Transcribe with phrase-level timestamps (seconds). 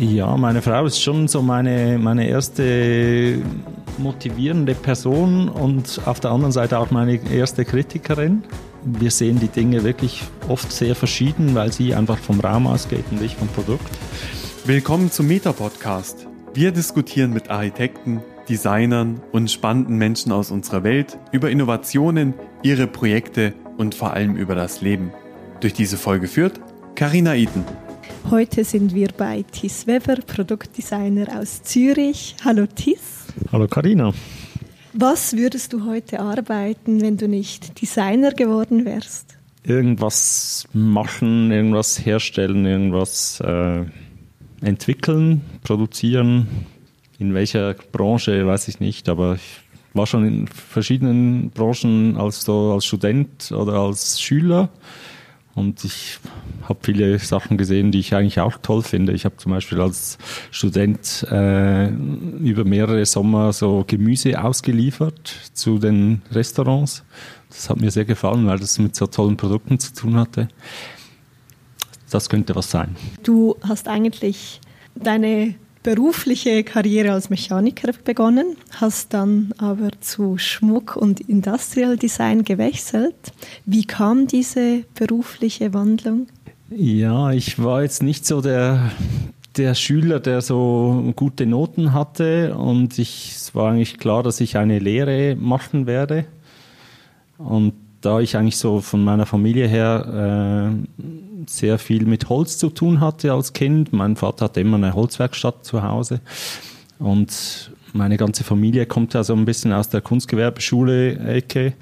[0.00, 3.36] Ja, meine Frau ist schon so meine, meine erste
[3.98, 8.42] motivierende Person und auf der anderen Seite auch meine erste Kritikerin.
[8.82, 13.22] Wir sehen die Dinge wirklich oft sehr verschieden, weil sie einfach vom Raum ausgeht und
[13.22, 13.90] ich vom Produkt.
[14.64, 16.26] Willkommen zum Meta-Podcast.
[16.54, 22.32] Wir diskutieren mit Architekten, Designern und spannenden Menschen aus unserer Welt über Innovationen,
[22.62, 25.12] ihre Projekte und vor allem über das Leben.
[25.60, 26.58] Durch diese Folge führt
[26.94, 27.66] Karina Iten.
[28.28, 32.36] Heute sind wir bei Tis Weber, Produktdesigner aus Zürich.
[32.44, 33.26] Hallo Tis.
[33.50, 34.12] Hallo Karina.
[34.92, 39.38] Was würdest du heute arbeiten, wenn du nicht Designer geworden wärst?
[39.62, 43.84] Irgendwas machen, irgendwas herstellen, irgendwas äh,
[44.60, 46.46] entwickeln, produzieren.
[47.18, 49.60] In welcher Branche, weiß ich nicht, aber ich
[49.94, 54.70] war schon in verschiedenen Branchen als, so, als Student oder als Schüler
[55.54, 56.18] und ich
[56.68, 59.12] habe viele Sachen gesehen, die ich eigentlich auch toll finde.
[59.12, 60.18] Ich habe zum Beispiel als
[60.50, 67.04] Student äh, über mehrere Sommer so Gemüse ausgeliefert zu den Restaurants.
[67.48, 70.48] Das hat mir sehr gefallen, weil das mit so tollen Produkten zu tun hatte.
[72.10, 72.96] Das könnte was sein.
[73.22, 74.60] Du hast eigentlich
[74.94, 83.32] deine berufliche Karriere als Mechaniker begonnen, hast dann aber zu Schmuck und Industrial Design gewechselt.
[83.64, 86.26] Wie kam diese berufliche Wandlung?
[86.70, 88.92] Ja, ich war jetzt nicht so der,
[89.56, 94.56] der Schüler, der so gute Noten hatte und ich, es war eigentlich klar, dass ich
[94.56, 96.26] eine Lehre machen werde.
[97.38, 100.70] Und da ich eigentlich so von meiner Familie her
[101.00, 101.02] äh,
[101.46, 105.64] sehr viel mit Holz zu tun hatte als Kind, mein Vater hatte immer eine Holzwerkstatt
[105.64, 106.20] zu Hause
[106.98, 111.72] und meine ganze Familie kommt ja so ein bisschen aus der Kunstgewerbeschule-Ecke,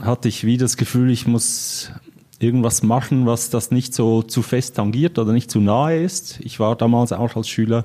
[0.00, 1.90] hatte ich wie das Gefühl, ich muss
[2.38, 6.40] irgendwas machen, was das nicht so zu fest tangiert oder nicht zu nahe ist.
[6.40, 7.84] Ich war damals auch als Schüler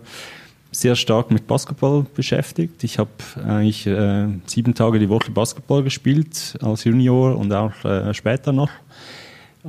[0.72, 2.84] sehr stark mit Basketball beschäftigt.
[2.84, 3.10] Ich habe
[3.46, 8.70] eigentlich äh, sieben Tage die Woche Basketball gespielt als Junior und auch äh, später noch.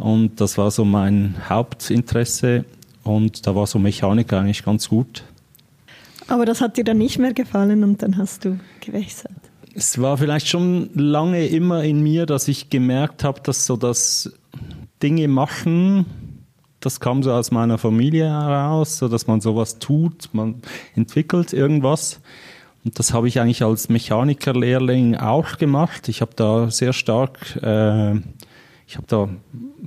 [0.00, 2.64] Und das war so mein Hauptinteresse
[3.04, 5.24] und da war so Mechanik eigentlich ganz gut.
[6.28, 9.32] Aber das hat dir dann nicht mehr gefallen und dann hast du gewechselt.
[9.74, 14.32] Es war vielleicht schon lange immer in mir, dass ich gemerkt habe, dass so das
[15.02, 16.06] Dinge machen
[16.80, 20.62] das kam so aus meiner Familie heraus, so dass man sowas tut, man
[20.94, 22.20] entwickelt irgendwas.
[22.84, 26.08] Und das habe ich eigentlich als Mechanikerlehrling auch gemacht.
[26.08, 28.14] Ich habe da sehr stark, äh,
[28.88, 29.28] ich habe da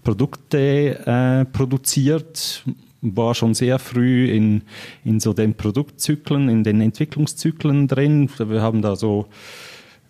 [0.03, 2.63] Produkte äh, produziert,
[3.01, 4.61] war schon sehr früh in,
[5.03, 8.29] in so den Produktzyklen, in den Entwicklungszyklen drin.
[8.37, 9.25] Wir haben da so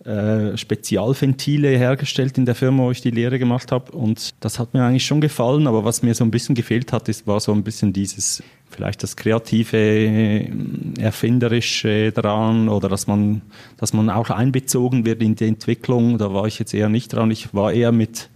[0.04, 3.94] äh, Spezialventile hergestellt in der Firma, wo ich die Lehre gemacht habe.
[3.94, 7.08] Und das hat mir eigentlich schon gefallen, aber was mir so ein bisschen gefehlt hat,
[7.08, 10.52] ist, war so ein bisschen dieses, vielleicht das kreative, äh,
[11.00, 13.42] erfinderische dran oder dass man,
[13.78, 16.18] dass man auch einbezogen wird in die Entwicklung.
[16.18, 17.32] Da war ich jetzt eher nicht dran.
[17.32, 18.30] Ich war eher mit,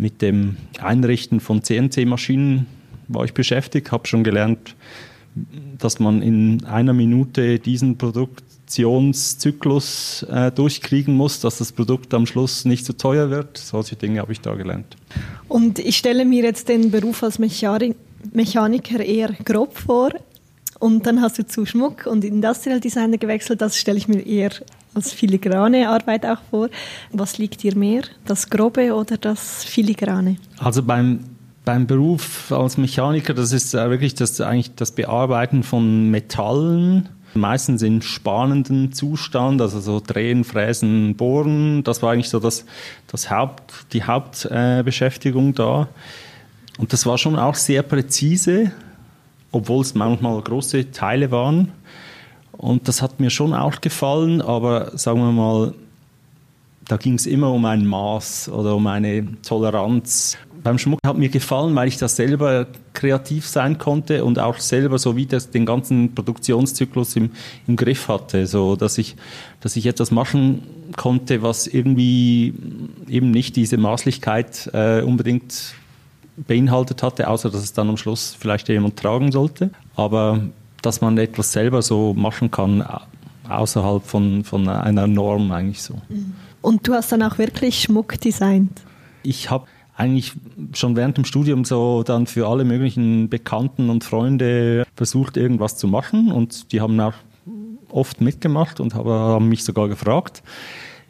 [0.00, 2.66] mit dem Einrichten von CNC-Maschinen
[3.08, 4.74] war ich beschäftigt, habe schon gelernt,
[5.78, 12.26] dass man in einer Minute diesen Produkt Produktionszyklus äh, durchkriegen muss, dass das Produkt am
[12.26, 13.58] Schluss nicht zu teuer wird.
[13.58, 14.96] Solche Dinge habe ich da gelernt.
[15.48, 20.10] Und ich stelle mir jetzt den Beruf als Mechaniker eher grob vor.
[20.78, 23.60] Und dann hast du zu Schmuck und Industrial Designer gewechselt.
[23.60, 24.52] Das stelle ich mir eher
[24.94, 26.68] als filigrane Arbeit auch vor.
[27.12, 30.36] Was liegt dir mehr, das Grobe oder das Filigrane?
[30.58, 31.20] Also beim
[31.64, 37.82] beim Beruf als Mechaniker, das ist äh, wirklich das, eigentlich das Bearbeiten von Metallen meistens
[37.82, 41.84] in spannenden Zustand, also so drehen, fräsen, bohren.
[41.84, 42.64] Das war eigentlich so das,
[43.06, 45.88] das Haupt, die Hauptbeschäftigung äh, da.
[46.78, 48.72] Und das war schon auch sehr präzise,
[49.52, 51.72] obwohl es manchmal große Teile waren.
[52.60, 55.74] Und das hat mir schon auch gefallen, aber sagen wir mal,
[56.86, 61.28] da ging es immer um ein Maß oder um eine Toleranz beim Schmuck hat mir
[61.28, 65.66] gefallen, weil ich das selber kreativ sein konnte und auch selber so wie das, den
[65.66, 67.30] ganzen Produktionszyklus im,
[67.66, 69.16] im Griff hatte, so dass ich,
[69.60, 70.62] dass ich etwas machen
[70.96, 72.54] konnte, was irgendwie
[73.08, 75.74] eben nicht diese Maßlichkeit äh, unbedingt
[76.36, 79.70] beinhaltet hatte, außer dass es dann am Schluss vielleicht jemand tragen sollte.
[79.94, 80.40] Aber
[80.82, 82.84] dass man etwas selber so machen kann,
[83.48, 85.94] außerhalb von, von einer Norm eigentlich so.
[86.62, 88.82] Und du hast dann auch wirklich Schmuck designt?
[89.22, 89.66] Ich habe
[89.96, 90.32] eigentlich
[90.72, 95.88] schon während dem Studium so dann für alle möglichen Bekannten und Freunde versucht, irgendwas zu
[95.88, 97.14] machen und die haben auch
[97.90, 100.42] oft mitgemacht und haben mich sogar gefragt.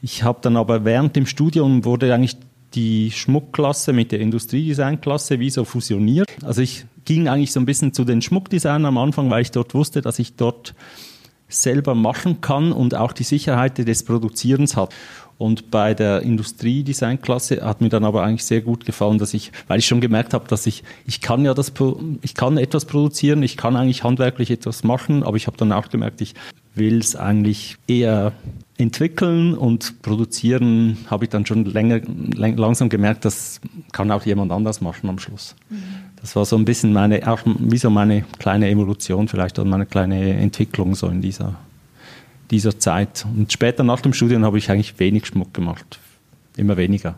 [0.02, 2.36] Ich habe dann aber während dem Studium wurde eigentlich
[2.74, 6.28] die Schmuckklasse mit der Industriedesignklasse wie so fusioniert.
[6.42, 9.74] Also ich ging eigentlich so ein bisschen zu den Schmuckdesignern am Anfang, weil ich dort
[9.74, 10.74] wusste, dass ich dort
[11.48, 14.94] selber machen kann und auch die Sicherheit des Produzierens hat.
[15.40, 19.78] Und bei der Industriedesignklasse hat mir dann aber eigentlich sehr gut gefallen, dass ich, weil
[19.78, 21.72] ich schon gemerkt habe, dass ich, ich kann ja das,
[22.20, 25.88] ich kann etwas produzieren, ich kann eigentlich handwerklich etwas machen, aber ich habe dann auch
[25.88, 26.34] gemerkt, ich
[26.74, 28.32] will es eigentlich eher
[28.76, 32.00] entwickeln und produzieren, habe ich dann schon länger,
[32.36, 33.62] langsam gemerkt, das
[33.92, 35.56] kann auch jemand anders machen am Schluss.
[35.70, 35.78] Mhm.
[36.20, 39.86] Das war so ein bisschen meine, auch wie so meine kleine Evolution vielleicht und meine
[39.86, 41.56] kleine Entwicklung so in dieser
[42.50, 43.24] dieser Zeit.
[43.36, 45.98] Und später nach dem Studium habe ich eigentlich wenig Schmuck gemacht.
[46.56, 47.14] Immer weniger.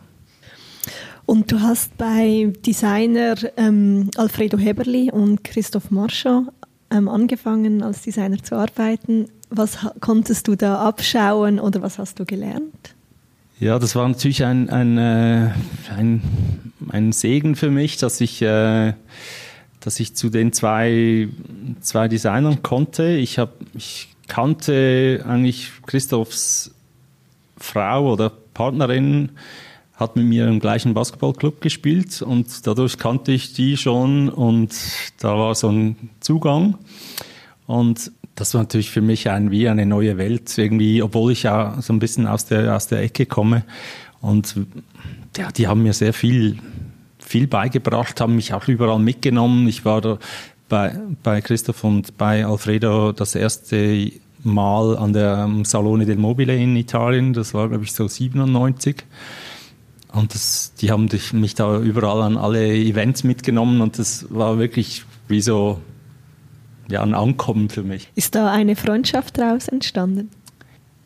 [1.24, 6.50] Und du hast bei Designer ähm, Alfredo Heberli und Christoph Marchand
[6.90, 9.28] ähm, angefangen, als Designer zu arbeiten.
[9.48, 12.94] Was konntest du da abschauen oder was hast du gelernt?
[13.62, 15.52] Ja, das war natürlich ein, ein, äh,
[15.96, 16.20] ein,
[16.88, 18.94] ein Segen für mich, dass ich, äh,
[19.78, 21.28] dass ich zu den zwei,
[21.80, 23.10] zwei Designern konnte.
[23.10, 26.72] Ich, hab, ich kannte eigentlich Christophs
[27.56, 29.30] Frau oder Partnerin,
[29.94, 34.74] hat mit mir im gleichen Basketballclub gespielt und dadurch kannte ich die schon und
[35.20, 36.78] da war so ein Zugang.
[37.68, 41.76] Und das war natürlich für mich ein, wie eine neue Welt, irgendwie, obwohl ich ja
[41.80, 43.64] so ein bisschen aus der, aus der Ecke komme.
[44.20, 44.56] Und
[45.36, 46.58] ja, die haben mir sehr viel,
[47.18, 49.68] viel beigebracht, haben mich auch überall mitgenommen.
[49.68, 50.18] Ich war da
[50.68, 54.10] bei, bei Christoph und bei Alfredo das erste
[54.44, 59.04] Mal an der Salone del Mobile in Italien, das war glaube ich so 97.
[60.12, 65.04] Und das, die haben mich da überall an alle Events mitgenommen und das war wirklich
[65.28, 65.80] wie so
[66.88, 68.08] ja, ein Ankommen für mich.
[68.14, 70.30] Ist da eine Freundschaft daraus entstanden?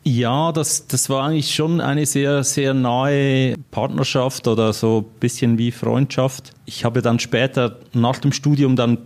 [0.03, 5.57] Ja, das, das war eigentlich schon eine sehr, sehr nahe Partnerschaft oder so ein bisschen
[5.57, 6.53] wie Freundschaft.
[6.65, 8.99] Ich habe dann später nach dem Studium dann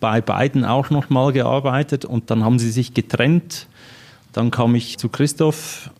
[0.00, 3.66] bei beiden auch nochmal gearbeitet und dann haben sie sich getrennt.
[4.32, 5.90] Dann kam ich zu Christoph,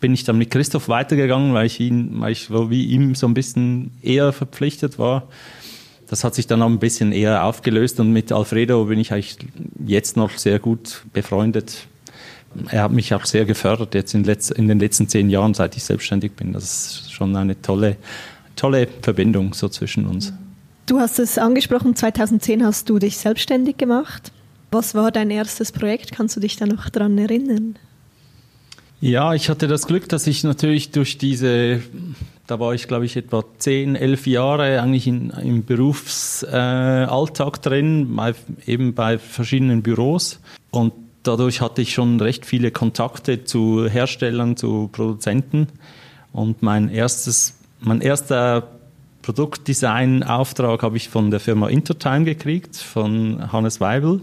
[0.00, 3.32] bin ich dann mit Christoph weitergegangen, weil ich ihn, weil ich wie ihm so ein
[3.32, 5.28] bisschen eher verpflichtet war.
[6.08, 9.38] Das hat sich dann auch ein bisschen eher aufgelöst und mit Alfredo bin ich eigentlich
[9.86, 11.86] jetzt noch sehr gut befreundet.
[12.70, 15.76] Er hat mich auch sehr gefördert jetzt in, letz, in den letzten zehn Jahren, seit
[15.76, 16.52] ich selbstständig bin.
[16.52, 17.96] Das ist schon eine tolle,
[18.54, 20.32] tolle Verbindung so zwischen uns.
[20.86, 24.32] Du hast es angesprochen, 2010 hast du dich selbstständig gemacht.
[24.70, 26.12] Was war dein erstes Projekt?
[26.12, 27.76] Kannst du dich da noch daran erinnern?
[29.04, 31.82] Ja, ich hatte das Glück, dass ich natürlich durch diese,
[32.46, 38.16] da war ich glaube ich etwa 10, 11 Jahre eigentlich in, im Berufsalltag äh, drin,
[38.16, 38.34] bei,
[38.64, 40.40] eben bei verschiedenen Büros.
[40.70, 45.66] Und dadurch hatte ich schon recht viele Kontakte zu Herstellern, zu Produzenten.
[46.32, 48.68] Und mein erstes, mein erster
[49.20, 54.22] Produktdesign-Auftrag habe ich von der Firma Intertime gekriegt, von Hannes Weibel.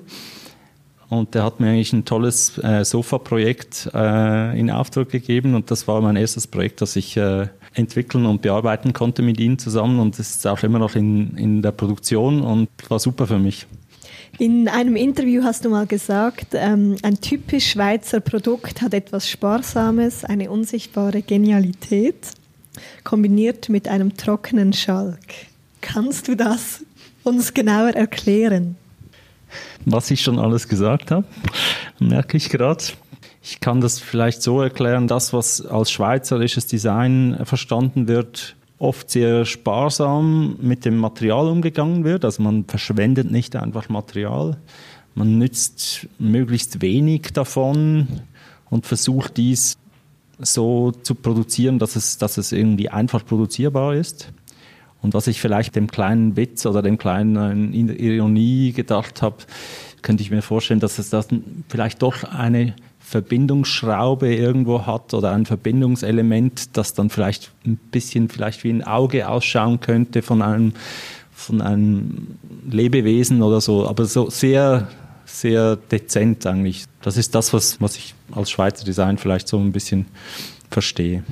[1.12, 5.86] Und der hat mir eigentlich ein tolles äh, Sofa-Projekt äh, in Auftrag gegeben und das
[5.86, 10.18] war mein erstes Projekt, das ich äh, entwickeln und bearbeiten konnte mit ihm zusammen und
[10.18, 13.68] das ist auch immer noch in, in der Produktion und war super für mich.
[14.40, 20.24] In einem Interview hast du mal gesagt, ähm, ein typisch Schweizer Produkt hat etwas Sparsames,
[20.24, 22.28] eine unsichtbare Genialität
[23.04, 25.20] kombiniert mit einem trockenen Schalk.
[25.82, 26.86] Kannst du das
[27.24, 28.78] uns genauer erklären?
[29.86, 31.26] Was ich schon alles gesagt habe,
[32.00, 32.84] merke ich gerade.
[33.44, 39.46] Ich kann das vielleicht so erklären, das, was als schweizerisches Design verstanden wird, oft sehr
[39.46, 42.26] sparsam mit dem Material umgegangen wird.
[42.26, 44.58] Also man verschwendet nicht einfach Material.
[45.16, 48.08] Man nützt möglichst wenig davon
[48.70, 49.78] und versucht dies
[50.40, 54.32] so zu produzieren, dass es, dass es irgendwie einfach produzierbar ist.
[55.02, 59.38] Und was ich vielleicht dem kleinen Witz oder dem kleinen Ironie gedacht habe,
[60.02, 61.28] könnte ich mir vorstellen, dass es das
[61.70, 68.64] vielleicht doch eine Verbindungsschraube irgendwo hat oder ein Verbindungselement, das dann vielleicht ein bisschen vielleicht
[68.64, 70.74] wie ein Auge ausschauen könnte von einem,
[71.32, 72.38] von einem
[72.70, 74.88] Lebewesen oder so, aber so sehr
[75.26, 76.86] sehr dezent eigentlich.
[77.02, 80.06] Das ist das, was, was ich als Schweizer Design vielleicht so ein bisschen
[80.70, 81.24] verstehe.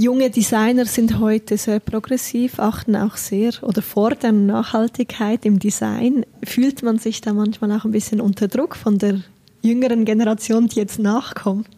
[0.00, 6.24] Junge Designer sind heute sehr progressiv, achten auch sehr oder fordern Nachhaltigkeit im Design.
[6.42, 9.20] Fühlt man sich da manchmal auch ein bisschen unter Druck von der
[9.60, 11.68] jüngeren Generation, die jetzt nachkommt?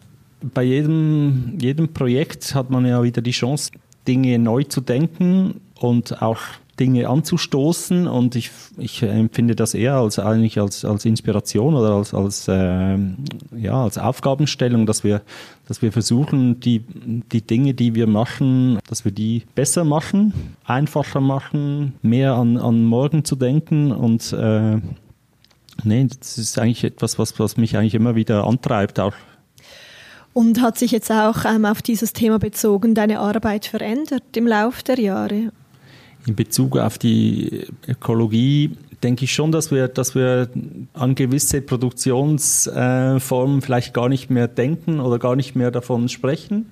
[0.41, 3.71] Bei jedem, jedem Projekt hat man ja wieder die Chance,
[4.07, 6.39] Dinge neu zu denken und auch
[6.79, 12.13] Dinge anzustoßen und ich, ich empfinde das eher als eigentlich als, als Inspiration oder als,
[12.15, 12.97] als, äh,
[13.55, 15.21] ja, als Aufgabenstellung, dass wir,
[15.67, 16.83] dass wir versuchen, die,
[17.31, 20.33] die Dinge, die wir machen, dass wir die besser machen,
[20.65, 24.77] einfacher machen, mehr an, an morgen zu denken und äh,
[25.83, 29.13] nee, das ist eigentlich etwas, was, was mich eigentlich immer wieder antreibt, auch
[30.33, 34.83] und hat sich jetzt auch ähm, auf dieses Thema bezogen deine Arbeit verändert im Laufe
[34.83, 35.51] der Jahre?
[36.25, 38.71] In Bezug auf die Ökologie
[39.03, 40.47] denke ich schon, dass wir, dass wir
[40.93, 46.71] an gewisse Produktionsformen vielleicht gar nicht mehr denken oder gar nicht mehr davon sprechen,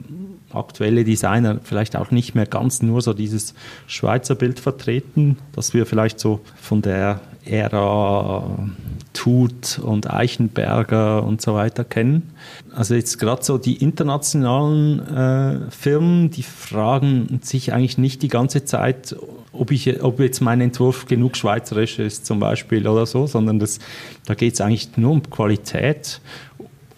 [0.54, 3.56] aktuelle Designer vielleicht auch nicht mehr ganz nur so dieses
[3.88, 8.68] Schweizer Bild vertreten, dass wir vielleicht so von der Ära
[9.14, 12.34] Tut und Eichenberger und so weiter kennen.
[12.76, 18.66] Also jetzt gerade so die internationalen äh, Firmen, die fragen sich eigentlich nicht die ganze
[18.66, 19.16] Zeit,
[19.54, 23.80] ob, ich, ob jetzt mein Entwurf genug schweizerisch ist zum Beispiel oder so, sondern das,
[24.26, 26.20] da geht es eigentlich nur um Qualität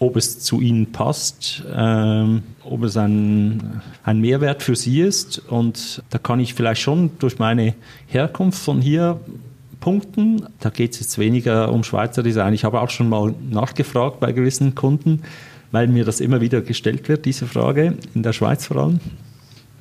[0.00, 5.40] ob es zu ihnen passt, ähm, ob es ein, ein Mehrwert für sie ist.
[5.48, 7.74] Und da kann ich vielleicht schon durch meine
[8.06, 9.20] Herkunft von hier
[9.80, 10.46] punkten.
[10.60, 12.54] Da geht es jetzt weniger um Schweizer Design.
[12.54, 15.22] Ich habe auch schon mal nachgefragt bei gewissen Kunden,
[15.70, 19.00] weil mir das immer wieder gestellt wird, diese Frage, in der Schweiz vor allem.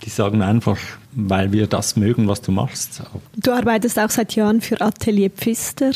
[0.03, 0.77] Die sagen einfach,
[1.13, 3.01] weil wir das mögen, was du machst.
[3.35, 5.91] Du arbeitest auch seit Jahren für Atelier Pfister.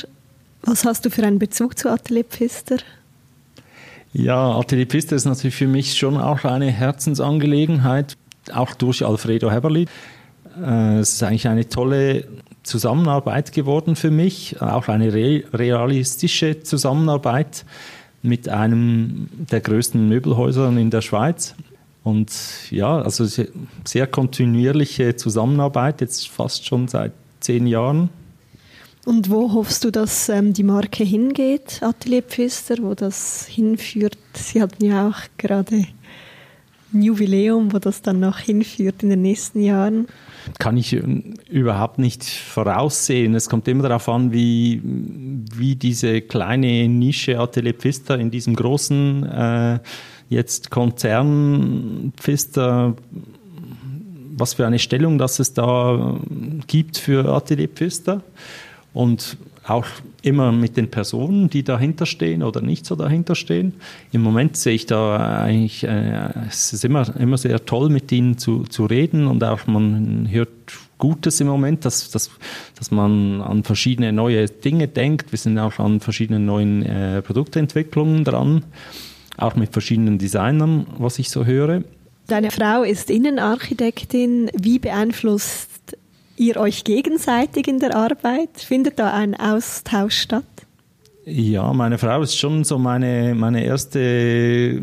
[0.64, 2.78] Was hast du für einen Bezug zu Atelier Pfister?
[4.14, 8.18] Ja, Atelier Pfister ist natürlich für mich schon auch eine Herzensangelegenheit,
[8.54, 9.88] auch durch Alfredo Heberli.
[10.60, 12.26] Äh, es ist eigentlich eine tolle
[12.64, 17.66] Zusammenarbeit geworden für mich, auch eine realistische Zusammenarbeit
[18.22, 21.56] mit einem der größten Möbelhäuser in der Schweiz.
[22.04, 22.32] Und
[22.70, 28.10] ja, also sehr kontinuierliche Zusammenarbeit, jetzt fast schon seit zehn Jahren.
[29.06, 34.18] Und wo hoffst du, dass ähm, die Marke hingeht, Atelier Pfister, wo das hinführt?
[34.34, 35.88] Sie hatten ja auch gerade
[36.94, 40.08] Jubiläum, wo das dann noch hinführt in den nächsten Jahren.
[40.60, 43.36] Kann ich ähm, überhaupt nicht voraussehen.
[43.36, 49.24] Es kommt immer darauf an, wie, wie diese kleine Nische Atelier Pfister in diesem großen
[49.26, 49.80] äh,
[50.30, 52.96] jetzt Konzern Pfister
[54.34, 56.18] was für eine Stellung das es da
[56.68, 58.24] gibt für Atelier Pfister
[58.94, 59.86] und auch
[60.22, 63.74] immer mit den Personen, die dahinter stehen oder nicht so dahinter stehen.
[64.12, 68.38] Im Moment sehe ich da eigentlich, äh, es ist immer, immer sehr toll, mit ihnen
[68.38, 70.50] zu, zu reden und auch man hört
[70.98, 72.30] Gutes im Moment, dass, dass,
[72.78, 75.32] dass man an verschiedene neue Dinge denkt.
[75.32, 78.64] Wir sind auch an verschiedenen neuen äh, Produktentwicklungen dran,
[79.36, 81.82] auch mit verschiedenen Designern, was ich so höre.
[82.28, 84.52] Deine Frau ist Innenarchitektin.
[84.54, 85.98] Wie beeinflusst
[86.38, 88.50] ihr euch gegenseitig in der Arbeit?
[88.58, 90.44] Findet da ein Austausch statt?
[91.26, 94.82] Ja, meine Frau ist schon so meine, meine erste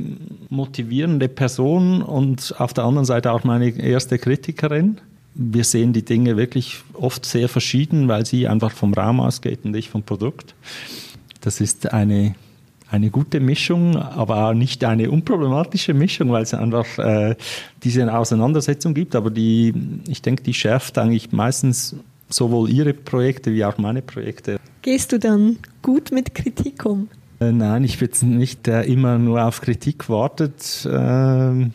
[0.48, 5.00] motivierende Person und auf der anderen Seite auch meine erste Kritikerin.
[5.34, 9.74] Wir sehen die Dinge wirklich oft sehr verschieden, weil sie einfach vom Raum ausgeht und
[9.74, 10.54] ich vom Produkt.
[11.40, 12.34] Das ist eine
[12.90, 17.36] eine gute Mischung, aber auch nicht eine unproblematische Mischung, weil es einfach äh,
[17.82, 19.14] diese Auseinandersetzung gibt.
[19.14, 19.74] Aber die,
[20.08, 21.96] ich denke, die schärft eigentlich meistens
[22.28, 24.58] sowohl ihre Projekte wie auch meine Projekte.
[24.82, 27.08] Gehst du dann gut mit Kritik um?
[27.40, 30.86] Äh, nein, ich bin nicht der immer nur auf Kritik wartet.
[30.86, 31.70] Äh,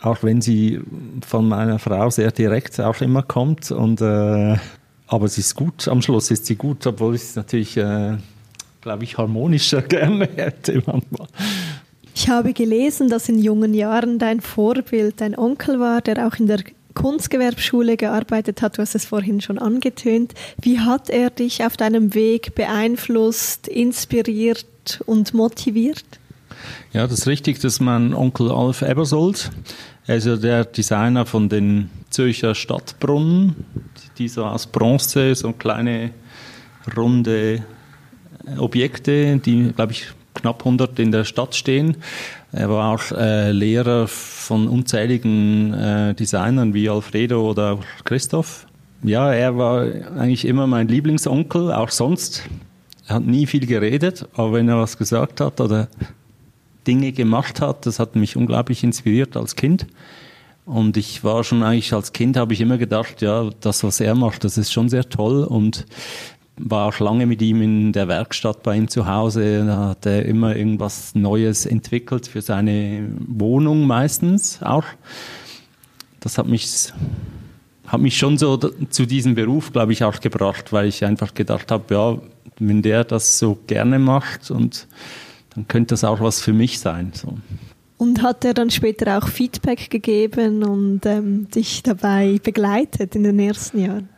[0.00, 0.80] auch wenn sie
[1.26, 3.70] von meiner Frau sehr direkt auch immer kommt.
[3.70, 4.56] Und, äh,
[5.06, 8.16] aber sie ist gut, am Schluss ist sie gut, obwohl ich es natürlich, äh,
[8.80, 11.28] glaube ich, harmonischer gerne hätte manchmal.
[12.14, 16.48] Ich habe gelesen, dass in jungen Jahren dein Vorbild dein Onkel war, der auch in
[16.48, 18.76] der Kunstgewerbschule gearbeitet hat.
[18.76, 20.34] Du hast es vorhin schon angetönt.
[20.60, 24.66] Wie hat er dich auf deinem Weg beeinflusst, inspiriert
[25.06, 26.04] und motiviert?
[26.92, 29.50] Ja, das ist richtig, das ist mein Onkel Alf Ebersold.
[30.08, 33.54] Also der Designer von den Zürcher Stadtbrunnen,
[34.18, 36.10] die so aus Bronze, so kleine
[36.96, 37.62] runde
[38.58, 41.96] Objekte, die, glaube ich, knapp 100 in der Stadt stehen.
[42.52, 48.66] Er war auch äh, Lehrer von unzähligen äh, Designern wie Alfredo oder Christoph.
[49.02, 49.82] Ja, er war
[50.16, 52.44] eigentlich immer mein Lieblingsonkel, auch sonst.
[53.06, 55.88] Er hat nie viel geredet, aber wenn er was gesagt hat oder
[56.88, 57.86] Dinge gemacht hat.
[57.86, 59.86] Das hat mich unglaublich inspiriert als Kind.
[60.64, 64.14] Und ich war schon eigentlich als Kind, habe ich immer gedacht, ja, das, was er
[64.14, 65.44] macht, das ist schon sehr toll.
[65.44, 65.86] Und
[66.58, 69.64] war auch lange mit ihm in der Werkstatt bei ihm zu Hause.
[69.66, 74.84] Da hat er immer irgendwas Neues entwickelt für seine Wohnung meistens auch.
[76.20, 76.92] Das hat mich,
[77.86, 81.70] hat mich schon so zu diesem Beruf, glaube ich, auch gebracht, weil ich einfach gedacht
[81.70, 82.18] habe, ja,
[82.58, 84.88] wenn der das so gerne macht und
[85.54, 87.12] dann könnte das auch was für mich sein.
[87.14, 87.34] So.
[87.96, 93.38] Und hat er dann später auch Feedback gegeben und ähm, dich dabei begleitet in den
[93.38, 94.08] ersten Jahren?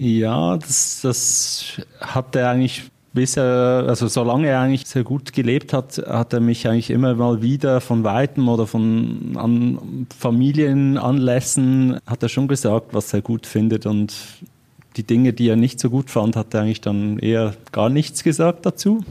[0.00, 5.98] Ja, das, das hat er eigentlich bisher, also solange er eigentlich sehr gut gelebt hat,
[5.98, 12.28] hat er mich eigentlich immer mal wieder von Weitem oder von an Familienanlässen hat er
[12.28, 14.14] schon gesagt, was er gut findet und
[14.96, 18.22] die Dinge, die er nicht so gut fand, hat er eigentlich dann eher gar nichts
[18.22, 19.04] gesagt dazu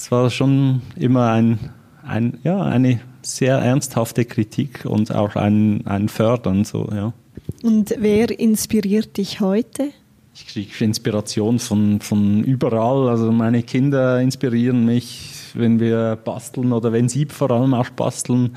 [0.00, 1.58] es war schon immer ein,
[2.02, 6.64] ein, ja, eine sehr ernsthafte Kritik und auch ein, ein Fördern.
[6.64, 7.12] So, ja.
[7.62, 9.90] Und wer inspiriert dich heute?
[10.34, 13.08] Ich kriege Inspiration von, von überall.
[13.08, 18.56] Also meine Kinder inspirieren mich, wenn wir basteln oder wenn sie vor allem auch basteln,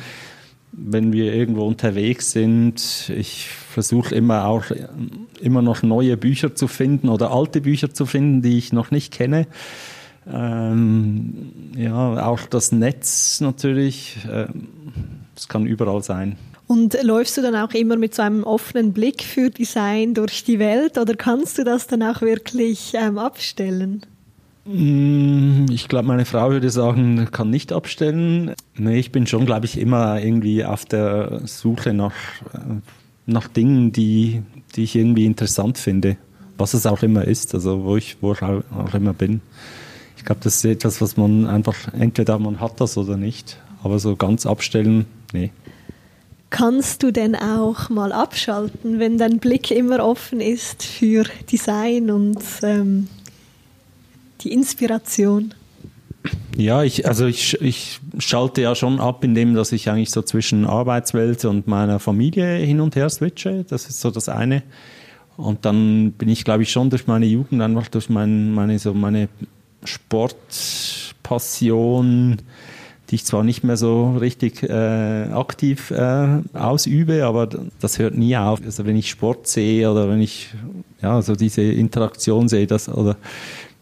[0.72, 3.12] wenn wir irgendwo unterwegs sind.
[3.16, 4.66] Ich versuche immer auch
[5.42, 9.12] immer noch neue Bücher zu finden oder alte Bücher zu finden, die ich noch nicht
[9.12, 9.48] kenne.
[10.32, 14.18] Ähm, ja, auch das Netz natürlich.
[14.32, 14.68] Ähm,
[15.50, 16.38] kann überall sein.
[16.74, 20.58] Und läufst du dann auch immer mit so einem offenen Blick für Design durch die
[20.58, 24.04] Welt oder kannst du das dann auch wirklich ähm, abstellen?
[24.66, 28.56] Mm, ich glaube, meine Frau würde sagen, kann nicht abstellen.
[28.76, 32.16] Nee, ich bin schon, glaube ich, immer irgendwie auf der Suche nach,
[32.56, 32.58] äh,
[33.28, 34.42] nach Dingen, die,
[34.76, 36.18] die ich irgendwie interessant finde.
[36.58, 39.42] Was es auch immer ist, also wo ich, wo ich auch immer bin.
[40.18, 44.00] Ich glaube, das ist etwas, was man einfach, entweder man hat das oder nicht, aber
[44.00, 45.52] so ganz abstellen, nee.
[46.54, 52.38] Kannst du denn auch mal abschalten, wenn dein Blick immer offen ist für Design und
[52.62, 53.08] ähm,
[54.42, 55.56] die Inspiration?
[56.56, 60.68] Ja, ich, also ich, ich schalte ja schon ab, indem dass ich eigentlich so zwischen
[60.68, 63.66] Arbeitswelt und meiner Familie hin und her switche.
[63.68, 64.62] Das ist so das eine.
[65.38, 68.94] Und dann bin ich, glaube ich, schon durch meine Jugend, einfach durch mein, meine, so
[68.94, 69.28] meine
[69.84, 72.38] Sportpassion,
[73.10, 77.48] die ich zwar nicht mehr so richtig äh, aktiv äh, ausübe, aber
[77.80, 78.62] das hört nie auf.
[78.64, 80.50] Also wenn ich Sport sehe oder wenn ich
[81.02, 83.18] ja so diese Interaktion sehe, das oder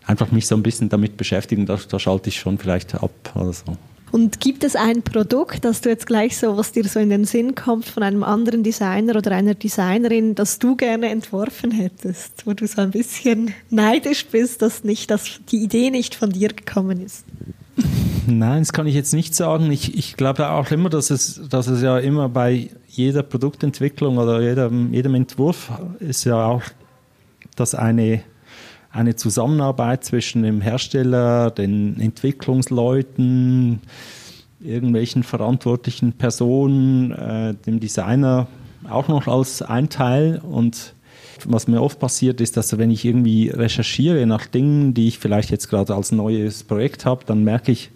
[0.05, 3.53] einfach mich so ein bisschen damit beschäftigen, da, da schalte ich schon vielleicht ab oder
[3.53, 3.77] so.
[4.11, 7.23] Und gibt es ein Produkt, das du jetzt gleich so, was dir so in den
[7.23, 12.53] Sinn kommt von einem anderen Designer oder einer Designerin, das du gerne entworfen hättest, wo
[12.53, 17.01] du so ein bisschen neidisch bist, dass nicht, dass die Idee nicht von dir gekommen
[17.05, 17.23] ist?
[18.27, 19.71] Nein, das kann ich jetzt nicht sagen.
[19.71, 24.41] Ich, ich glaube auch immer, dass es, dass es ja immer bei jeder Produktentwicklung oder
[24.41, 26.63] jedem, jedem Entwurf ist ja auch,
[27.55, 28.23] dass eine
[28.91, 33.79] eine Zusammenarbeit zwischen dem Hersteller, den Entwicklungsleuten,
[34.59, 38.47] irgendwelchen verantwortlichen Personen, äh, dem Designer
[38.89, 40.41] auch noch als ein Teil.
[40.43, 40.93] Und
[41.45, 45.49] was mir oft passiert ist, dass wenn ich irgendwie recherchiere nach Dingen, die ich vielleicht
[45.51, 47.91] jetzt gerade als neues Projekt habe, dann merke ich,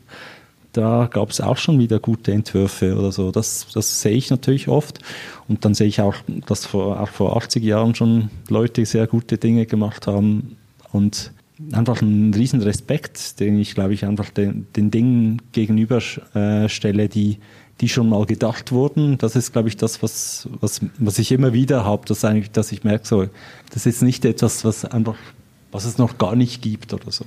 [0.77, 3.31] da gab es auch schon wieder gute Entwürfe oder so.
[3.31, 4.99] Das, das sehe ich natürlich oft.
[5.47, 6.15] Und dann sehe ich auch,
[6.47, 10.57] dass vor, auch vor 80 Jahren schon Leute sehr gute Dinge gemacht haben,
[10.95, 11.31] und
[11.73, 17.39] einfach ein riesen Respekt, den ich, glaube ich, einfach den, den Dingen gegenüberstelle, äh, die,
[17.81, 19.17] die schon mal gedacht wurden.
[19.17, 22.83] Das ist, glaube ich, das, was, was, was ich immer wieder habe, dass, dass ich
[22.83, 23.25] merke, so,
[23.73, 25.17] das ist nicht etwas, was einfach
[25.75, 27.25] was es noch gar nicht gibt oder so.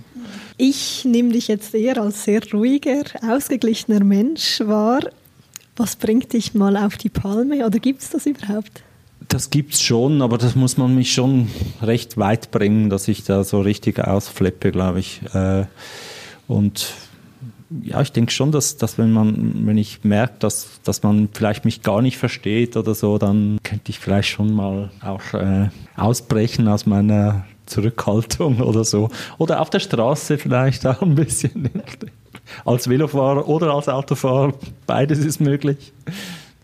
[0.56, 5.00] Ich nehme dich jetzt eher als sehr ruhiger, ausgeglichener Mensch wahr.
[5.76, 8.82] Was bringt dich mal auf die Palme oder gibt es das überhaupt?
[9.28, 11.48] Das gibt es schon, aber das muss man mich schon
[11.82, 15.20] recht weit bringen, dass ich da so richtig ausflippe, glaube ich.
[15.34, 15.66] Äh,
[16.46, 16.94] und
[17.82, 21.66] ja, ich denke schon, dass, dass wenn man, wenn ich merke, dass, dass man vielleicht
[21.66, 26.66] mich gar nicht versteht oder so, dann könnte ich vielleicht schon mal auch äh, ausbrechen
[26.66, 29.10] aus meiner Zurückhaltung oder so.
[29.38, 31.70] Oder auf der Straße vielleicht auch ein bisschen.
[32.64, 34.54] als Velofahrer oder als Autofahrer,
[34.86, 35.92] beides ist möglich.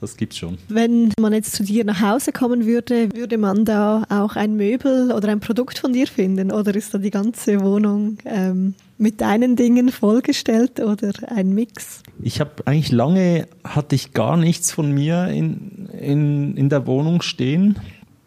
[0.01, 0.59] Das gibt's schon.
[0.69, 5.11] Wenn man jetzt zu dir nach Hause kommen würde, würde man da auch ein Möbel
[5.13, 6.53] oder ein Produkt von dir finden?
[6.53, 12.03] Oder ist da die ganze Wohnung ähm, mit deinen Dingen vollgestellt oder ein Mix?
[12.23, 17.23] Ich habe eigentlich lange, hatte ich gar nichts von mir in, in, in der Wohnung
[17.23, 17.79] stehen.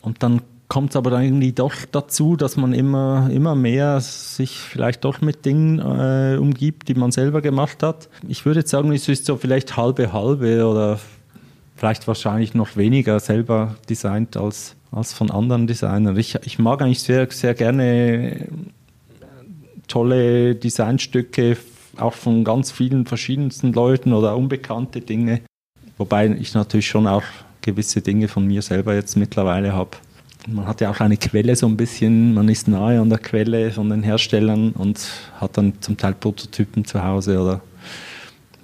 [0.02, 4.58] Und dann kommt es aber dann irgendwie doch dazu, dass man immer, immer mehr sich
[4.58, 8.10] vielleicht doch mit Dingen äh, umgibt, die man selber gemacht hat.
[8.28, 11.00] Ich würde jetzt sagen, es ist so vielleicht halbe halbe oder
[11.76, 16.18] vielleicht wahrscheinlich noch weniger selber designt als, als von anderen Designern.
[16.18, 18.48] Ich, ich mag eigentlich sehr, sehr gerne
[19.88, 21.56] tolle Designstücke,
[21.98, 25.42] auch von ganz vielen verschiedensten Leuten oder unbekannte Dinge.
[25.98, 27.24] Wobei ich natürlich schon auch
[27.62, 29.98] gewisse Dinge von mir selber jetzt mittlerweile habe.
[30.50, 33.72] Man hat ja auch eine Quelle so ein bisschen, man ist nahe an der Quelle
[33.72, 35.00] von den Herstellern und
[35.42, 37.62] hat dann zum Teil Prototypen zu Hause oder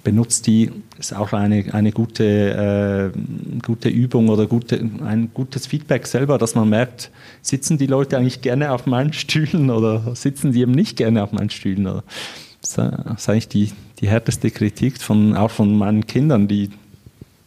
[0.02, 3.18] benutzt die, ist auch eine, eine gute, äh,
[3.62, 7.10] gute Übung oder gute, ein gutes Feedback selber, dass man merkt,
[7.42, 11.32] sitzen die Leute eigentlich gerne auf meinen Stühlen oder sitzen die eben nicht gerne auf
[11.32, 11.86] meinen Stühlen.
[11.86, 12.04] Oder,
[12.60, 16.70] das ist eigentlich die, die härteste Kritik von, auch von meinen Kindern, die,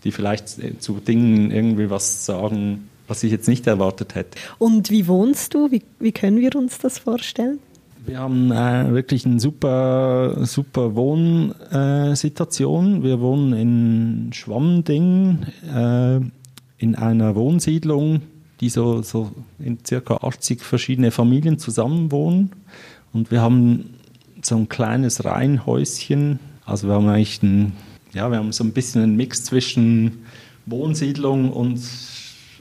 [0.04, 4.38] die vielleicht zu Dingen irgendwie was sagen, was ich jetzt nicht erwartet hätte.
[4.58, 5.72] Und wie wohnst du?
[5.72, 7.60] Wie, wie können wir uns das vorstellen?
[8.06, 13.00] Wir haben äh, wirklich eine super, super Wohnsituation.
[13.00, 15.40] Äh, wir wohnen in Schwammding,
[15.74, 16.20] äh,
[16.78, 18.22] in einer Wohnsiedlung,
[18.62, 22.52] die so, so in circa 80 verschiedene Familien zusammenwohnen.
[23.12, 23.96] Und wir haben
[24.42, 26.40] so ein kleines Reihenhäuschen.
[26.66, 27.74] Also wir haben eigentlich ein,
[28.14, 30.20] ja, wir haben so ein bisschen einen Mix zwischen
[30.66, 31.78] Wohnsiedlung und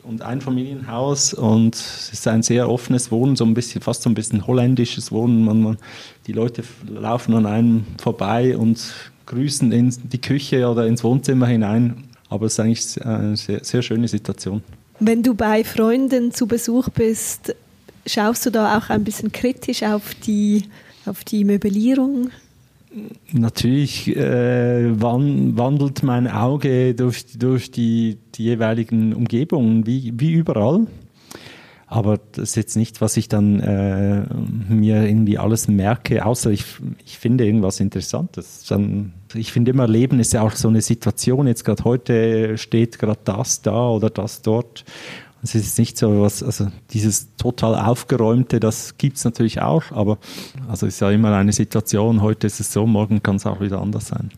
[0.06, 4.14] und Einfamilienhaus und es ist ein sehr offenes Wohnen, so ein bisschen, fast so ein
[4.14, 5.44] bisschen holländisches Wohnen.
[5.44, 5.78] Man, man,
[6.26, 8.78] die Leute laufen an einem vorbei und
[9.26, 12.04] grüßen in die Küche oder ins Wohnzimmer hinein.
[12.28, 14.62] Aber es ist eigentlich eine sehr, sehr schöne Situation.
[14.98, 17.54] Wenn du bei Freunden zu Besuch bist,
[18.06, 20.64] schaust du da auch ein bisschen kritisch auf die,
[21.04, 22.30] auf die Möblierung?
[23.32, 30.86] Natürlich äh, wandelt mein Auge durch, durch die, die jeweiligen Umgebungen, wie, wie überall.
[31.88, 34.24] Aber das ist jetzt nicht, was ich dann äh,
[34.68, 36.64] mir irgendwie alles merke, außer ich,
[37.04, 38.64] ich finde irgendwas Interessantes.
[38.68, 41.46] Dann, ich finde immer, Leben ist ja auch so eine Situation.
[41.46, 44.84] Jetzt gerade heute steht gerade das da oder das dort.
[45.46, 50.18] Es ist nicht so was, also dieses total aufgeräumte, das gibt es natürlich auch, aber
[50.68, 53.80] also ist ja immer eine Situation, heute ist es so, morgen kann es auch wieder
[53.80, 54.32] anders sein.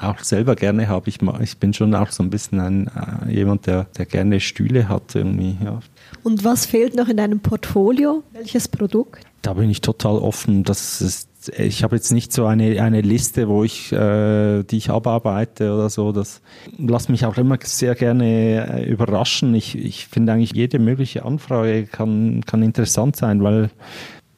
[0.00, 1.08] auch selber gerne habe.
[1.08, 2.90] Ich, ich bin schon auch so ein bisschen ein,
[3.28, 5.56] äh, jemand, der, der gerne Stühle hat irgendwie.
[5.64, 5.78] Ja.
[6.24, 8.24] Und was fehlt noch in deinem Portfolio?
[8.32, 9.29] Welches Produkt?
[9.42, 10.64] Da bin ich total offen.
[10.64, 14.90] Das ist, ich habe jetzt nicht so eine, eine Liste, wo ich, äh, die ich
[14.90, 16.12] abarbeite oder so.
[16.12, 16.42] Das
[16.76, 19.54] lass mich auch immer sehr gerne äh, überraschen.
[19.54, 23.70] Ich, ich finde eigentlich jede mögliche Anfrage kann, kann interessant sein, weil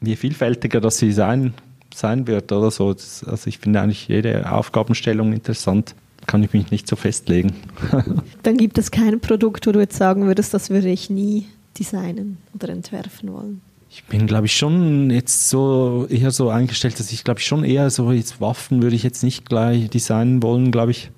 [0.01, 1.55] je vielfältiger das sie sein,
[1.93, 2.93] sein wird oder so.
[2.93, 5.97] Das, also ich finde eigentlich jede Aufgabenstellung interessant.
[6.27, 7.55] Kann ich mich nicht so festlegen.
[8.45, 12.39] Dann gibt es kein Produkt, wo du jetzt sagen würdest, das würde ich nie designen
[12.55, 13.61] oder entwerfen wollen.
[13.95, 17.63] Ich bin, glaube ich, schon jetzt so eher so eingestellt, dass ich, glaube ich, schon
[17.63, 21.11] eher so jetzt Waffen würde ich jetzt nicht gleich designen wollen, glaube ich.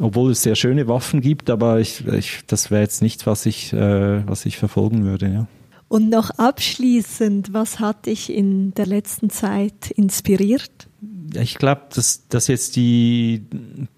[0.00, 3.74] Obwohl es sehr schöne Waffen gibt, aber ich, ich das wäre jetzt nichts, was ich,
[3.74, 5.46] äh, was ich verfolgen würde, ja.
[5.88, 10.88] Und noch abschließend, was hat dich in der letzten Zeit inspiriert?
[11.34, 13.44] Ich glaube, dass, dass jetzt die,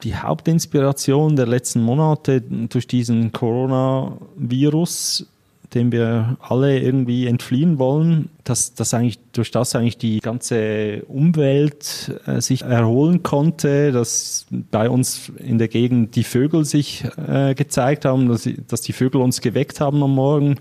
[0.02, 5.26] die Hauptinspiration der letzten Monate durch diesen Coronavirus
[5.74, 12.20] dem wir alle irgendwie entfliehen wollen, dass, dass eigentlich durch das eigentlich die ganze Umwelt
[12.26, 18.04] äh, sich erholen konnte, dass bei uns in der Gegend die Vögel sich äh, gezeigt
[18.04, 20.56] haben, dass, dass die Vögel uns geweckt haben am Morgen.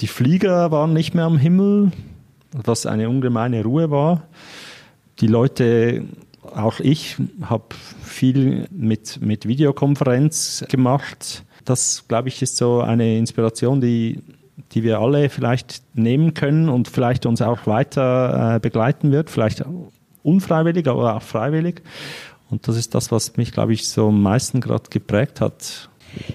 [0.00, 1.90] Die Flieger waren nicht mehr am Himmel,
[2.52, 4.28] was eine ungemeine Ruhe war.
[5.20, 6.04] Die Leute
[6.54, 7.64] auch ich habe
[8.02, 11.44] viel mit, mit Videokonferenz gemacht.
[11.64, 14.18] Das, glaube ich, ist so eine Inspiration, die
[14.72, 19.64] die wir alle vielleicht nehmen können und vielleicht uns auch weiter äh, begleiten wird, vielleicht
[20.22, 21.82] unfreiwillig, aber auch freiwillig.
[22.50, 25.88] Und das ist das, was mich, glaube ich, so am meisten gerade geprägt hat.